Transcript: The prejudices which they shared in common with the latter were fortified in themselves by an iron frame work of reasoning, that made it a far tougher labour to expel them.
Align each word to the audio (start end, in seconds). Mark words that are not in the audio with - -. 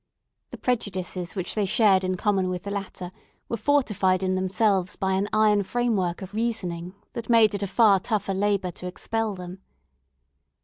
The 0.49 0.57
prejudices 0.57 1.35
which 1.35 1.53
they 1.53 1.67
shared 1.67 2.03
in 2.03 2.17
common 2.17 2.49
with 2.49 2.63
the 2.63 2.71
latter 2.71 3.11
were 3.47 3.55
fortified 3.55 4.23
in 4.23 4.33
themselves 4.33 4.95
by 4.95 5.13
an 5.13 5.27
iron 5.31 5.61
frame 5.61 5.95
work 5.95 6.23
of 6.23 6.33
reasoning, 6.33 6.95
that 7.13 7.29
made 7.29 7.53
it 7.53 7.61
a 7.61 7.67
far 7.67 7.99
tougher 7.99 8.33
labour 8.33 8.71
to 8.71 8.87
expel 8.87 9.35
them. 9.35 9.59